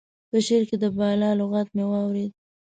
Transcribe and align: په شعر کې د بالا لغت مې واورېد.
په 0.29 0.37
شعر 0.45 0.63
کې 0.69 0.77
د 0.83 0.85
بالا 0.97 1.29
لغت 1.39 1.67
مې 1.75 1.85
واورېد. 1.89 2.31